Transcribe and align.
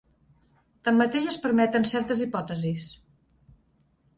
Tanmateix 0.87 1.27
es 1.33 1.37
permeten 1.43 1.85
certes 1.91 2.25
hipòtesis. 2.25 2.89